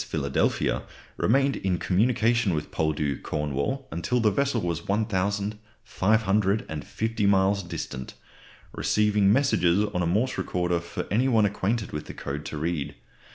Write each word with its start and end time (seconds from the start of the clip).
Philadelphia 0.03 0.81
remained 1.15 1.57
in 1.57 1.77
communication 1.77 2.55
with 2.55 2.71
Poldhu, 2.71 3.21
Cornwall, 3.21 3.87
until 3.91 4.19
the 4.19 4.31
vessel 4.31 4.59
was 4.59 4.87
1550 4.87 7.25
miles 7.27 7.61
distant, 7.61 8.15
receiving 8.73 9.31
messages 9.31 9.85
on 9.93 10.01
a 10.01 10.07
Morse 10.07 10.39
recorder 10.39 10.79
for 10.79 11.05
any 11.11 11.27
one 11.27 11.45
acquainted 11.45 11.91
with 11.91 12.07
the 12.07 12.15
code 12.15 12.45
to 12.45 12.57
read. 12.57 12.95